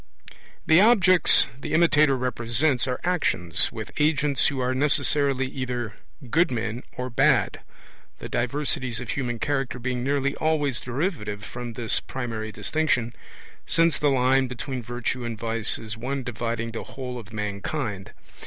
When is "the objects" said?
0.65-1.45